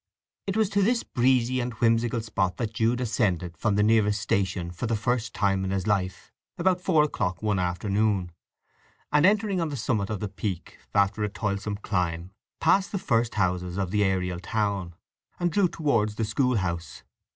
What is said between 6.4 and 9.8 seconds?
about four o'clock one afternoon, and entering on the